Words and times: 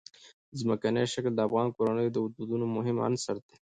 ځمکنی 0.59 1.03
شکل 1.13 1.31
د 1.35 1.39
افغان 1.47 1.67
کورنیو 1.75 2.13
د 2.13 2.17
دودونو 2.37 2.65
مهم 2.75 2.97
عنصر 3.07 3.35
دی. 3.45 3.55